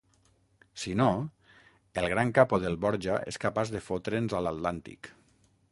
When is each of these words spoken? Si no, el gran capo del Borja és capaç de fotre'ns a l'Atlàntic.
Si 0.83 0.93
no, 1.01 1.09
el 2.03 2.09
gran 2.15 2.33
capo 2.39 2.59
del 2.65 2.77
Borja 2.87 3.19
és 3.33 3.39
capaç 3.47 3.75
de 3.77 3.83
fotre'ns 3.91 4.39
a 4.39 4.45
l'Atlàntic. 4.47 5.15